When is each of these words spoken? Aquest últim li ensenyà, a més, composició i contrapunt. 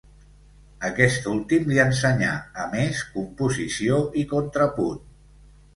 Aquest 0.87 1.27
últim 1.33 1.67
li 1.73 1.77
ensenyà, 1.85 2.31
a 2.65 2.67
més, 2.75 3.05
composició 3.19 4.03
i 4.25 4.27
contrapunt. 4.35 5.03